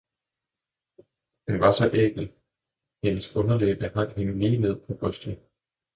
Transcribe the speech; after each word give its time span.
hun 1.47 1.59
var 1.59 1.71
så 1.71 1.89
ækel, 1.93 2.33
hendes 3.03 3.35
underlæbe 3.35 3.89
hang 3.93 4.09
hende 4.13 4.39
lige 4.39 4.57
ned 4.61 4.75
på 4.87 4.93
brystet. 4.93 5.39